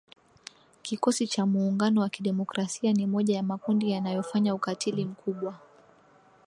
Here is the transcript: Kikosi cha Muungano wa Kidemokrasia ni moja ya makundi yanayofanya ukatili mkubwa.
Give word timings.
Kikosi 0.81 1.27
cha 1.27 1.45
Muungano 1.45 2.01
wa 2.01 2.09
Kidemokrasia 2.09 2.93
ni 2.93 3.07
moja 3.07 3.35
ya 3.35 3.43
makundi 3.43 3.91
yanayofanya 3.91 4.53
ukatili 4.55 5.05
mkubwa. 5.05 5.59